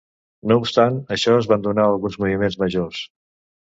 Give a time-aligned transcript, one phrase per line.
[0.51, 3.09] No obstant això es van donar alguns moviments majors.